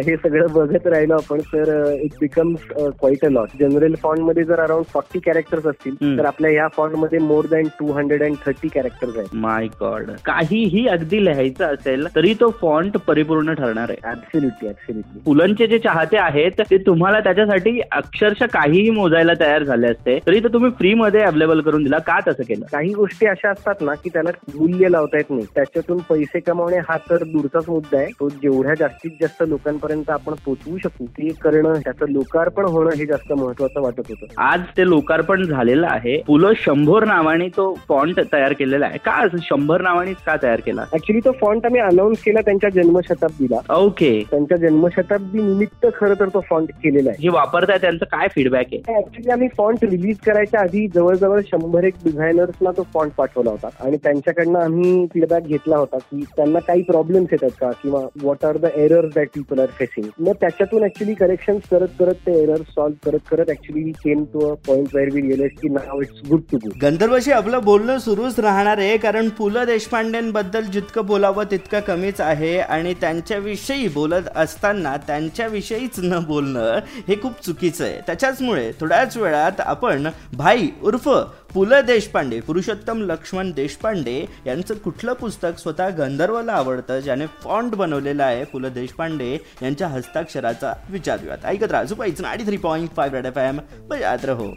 हे 0.06 0.16
सगळं 0.16 0.52
बघत 0.54 0.88
राहिलो 0.88 1.14
आपण 1.14 1.40
तर 1.54 1.74
it 1.94 2.14
becomes 2.20 2.68
quite 3.00 3.26
a 3.26 3.30
lot 3.30 3.50
general 3.60 3.96
फॉन्टमध्ये 4.04 4.44
जर 4.44 4.60
अराउंड 4.60 4.86
फॉर्टी 4.94 5.20
कॅरेक्टर्स 5.26 5.66
असतील. 5.66 5.96
तर 6.18 6.26
आपल्या 6.26 6.52
ह्या 6.52 6.68
फॉन्टमध्ये 6.76 7.20
more 7.22 7.46
than 7.52 7.68
two 7.80 7.92
hundred 7.94 8.24
and 8.24 8.36
thirty 8.46 8.68
characters 8.74 9.18
आहेत. 9.18 9.36
माय 9.36 9.68
गॉड 9.80 10.12
काहीही 10.26 10.88
अगदी 11.06 11.24
लिहायचं 11.26 11.66
असेल 11.66 12.06
तरी 12.16 12.34
तो 12.34 12.50
फॉन्ट 12.62 12.98
परिपूर्ण 13.08 13.54
ठरणार 13.54 13.90
आहे. 13.90 14.10
ऍब्सोल्युटली 14.12 14.70
ऍब्सोल्युटली 14.70 15.20
पुलंचे 15.26 15.68
जे 15.68 15.78
चाहते 15.80 16.18
आहेत 16.18 16.62
ते 16.70 16.78
तुम्हाला 16.86 17.20
त्याच्यासाठी 17.20 17.80
अक्षरशः 17.92 18.46
काहीही 18.54 18.90
मोजायला 18.90 19.34
तयार 19.40 19.64
झाले 19.64 19.88
असते 19.88 20.18
तरी 20.28 20.40
तर 20.44 20.54
तुम्ही 20.54 20.72
फ्री 20.78 20.94
मध्ये 20.94 21.22
अवेलेबल 21.22 21.62
करून 21.62 21.84
दिला. 21.84 21.98
का 21.98 22.20
तसं 22.28 22.44
केलं? 22.44 22.66
काही 22.72 22.94
गोष्टी 22.94 23.26
अशा 23.28 23.50
असतात 23.52 23.82
ना 23.82 23.94
की 24.04 24.10
त्याला 24.14 24.30
मूल्य 24.56 24.90
लावता 24.92 25.18
येत 25.18 25.30
नाही. 25.30 25.46
त्याच्यातून 25.56 25.98
पैसे 26.10 26.40
कमावणे 26.40 26.78
हा 26.90 26.98
तर 27.10 27.24
दूरचाच 27.24 27.70
मुद्दा 27.70 27.98
आहे. 27.98 28.08
तो 28.20 28.30
जेवढ्या 28.30 28.74
जास्तीत 28.80 29.12
जास्त 29.22 29.44
लोकांपर्यंत 29.48 30.10
आपण 30.10 30.34
पोहोचवू 30.46 30.78
शकू 30.84 31.06
ते 31.06 31.30
करणं 31.44 31.80
त्याचं 31.84 32.12
लोकार्पण 32.12 32.66
होणं 32.66 32.96
हे 32.96 33.06
जास्त 33.06 33.34
महत्वाचं 33.34 33.82
वाटत 33.82 34.10
होतं. 34.10 34.42
आज 34.42 34.62
ते 34.78 34.90
लोकार्पण 34.90 35.44
झालेलं 35.44 35.88
आहे. 35.90 36.18
पुलं 36.28 36.54
शंभर 36.56 37.06
नावाने 37.06 37.48
तो 37.48 37.74
फॉन्ट 37.90 38.20
तयार 38.34 38.54
केलेला 38.54 38.86
आहे. 38.86 38.98
का 38.98 39.24
शंभर 39.42 39.82
नावानेच 39.82 40.18
का 40.26 40.36
तयार 40.44 40.60
केला? 40.60 40.84
ऍक्च्युली 40.96 41.20
तो 41.26 41.32
फॉन्ट 41.42 41.66
आम्ही 41.66 41.82
अनाऊन्स 41.82 42.22
केला 42.24 42.42
त्यांच्या 42.42 42.70
जन्मशताब्दीला. 42.70 43.60
ओके 43.76 44.12
त्यांच्या 44.32 44.58
जन्मशताब्दी 44.58 45.42
निमित्त 45.42 45.86
खरं 45.96 46.14
तर 46.20 46.30
तो 46.34 46.42
फॉन्ट 46.50 46.72
केलेला 46.84 47.10
आहे. 47.10 47.22
जे 47.22 47.30
वापरताय 47.30 47.78
त्यांचं 47.78 48.06
काय 48.12 48.28
फीडबॅक 48.36 48.74
आहे? 48.74 48.98
ऍक्च्युली 48.98 49.32
आम्ही 49.32 49.48
फॉन्ट 49.58 49.84
रिलीज 49.84 50.18
करायच्या 50.26 50.62
आधी 50.62 50.88
जवळजवळ 50.96 51.42
शंभर 51.52 51.84
एक 51.84 51.94
डिझायनर्सना 52.04 52.72
तो 52.78 52.84
फॉन्ट 52.94 53.14
पाठवला 53.18 53.52
होता. 53.52 53.70
आणि 53.86 53.98
त्यांच्याकडनं 54.04 54.60
आम्ही 54.60 55.06
फीडबॅक 55.14 55.48
घेतला 55.48 55.78
होता 55.78 55.98
की 55.98 56.24
त्यांना 56.36 56.60
काही 56.68 56.82
प्रॉब्लेम्स 56.82 57.30
येतात 57.32 57.58
का? 57.60 57.72
किंवा 57.82 58.02
what 58.22 58.46
are 58.46 58.58
the 58.58 58.70
errors 58.76 59.14
that 59.16 59.30
people 59.36 59.60
are 59.60 59.68
facing 59.80 60.10
मग 60.20 60.34
त्याच्यातून 60.42 60.84
ऍक्च्युली 60.84 61.14
करेक्शन 61.14 61.58
करत 61.72 61.88
करत 62.00 62.26
ते 62.26 62.42
एरर 62.42 62.62
सॉल्व्ह 62.70 63.10
करत 63.10 63.28
करत 63.32 63.50
actually 63.50 63.92
came 64.04 64.24
to 64.34 64.40
a 64.50 64.54
point 64.68 64.96
where 64.96 65.10
we 65.14 65.22
realise 65.22 65.52
की 65.62 65.70
now 65.70 66.02
it's 66.02 66.22
good 66.30 66.42
to 66.52 66.58
go 66.64 66.70
गंधर्वशी 66.82 67.32
आपलं 67.32 67.64
बोलणं 67.64 67.98
सुरूच 68.00 68.40
राहणार 68.40 68.78
आहे 68.78 68.98
कारण 68.98 69.30
पु 69.38 69.50
ल 69.50 69.64
देशपांडेंबद्दल 69.66 70.66
जितकं 70.86 71.06
बोलावं 71.06 71.44
तितकं 71.52 71.80
कमीच 71.80 72.22
आहे. 72.22 72.58
आणि 72.60 72.94
त्यांच्याविषयी 72.94 73.88
बोलत 73.88 74.28
असताना 74.36 74.96
त्यांच्याविषयीच 75.08 76.00
न 76.00 76.20
बोलणं 76.28 76.80
हे 77.08 77.16
खूप 77.22 77.42
चुकीचं 77.46 77.84
आहे. 77.86 78.00
त्याच्याचमुळे 78.08 78.72
थोड्याच 78.80 79.18
वेळात 79.18 79.62
आपण 79.62 80.08
भाई 80.34 80.70
उर्फ 80.84 81.10
पु 81.54 81.64
ल 81.66 81.80
देशपांडे 81.82 82.40
पुरुषोत्तम 82.40 83.02
लक्ष्मण 83.02 83.52
देशपांडे 83.52 84.26
यांचं 84.46 84.74
कुठलं 84.74 85.14
पुस्तक 85.14 85.60
स्वतः 85.60 85.90
गंधर्वला 85.90 86.54
आवडतं 86.54 87.00
ज्याने 87.00 87.26
फॉन्ट 87.44 87.76
बनवलेलं 87.76 88.24
आहे 88.24 88.44
पु 88.44 88.60
ल 88.60 88.70
देशपांडे 88.76 89.34
यांच्या 89.62 89.88
हस्ताक्षराचा 89.88 90.74
विचारूयात 90.90 91.46
ऐकत 91.46 91.72
राजू 91.72 91.96
पाहिजे 91.96 92.26
आणि 92.26 92.46
three 92.46 92.58
point 92.58 92.90
five 92.96 93.28
F 93.28 93.38
M. 93.38 93.58
बजात 93.88 94.26
रहो. 94.26 94.56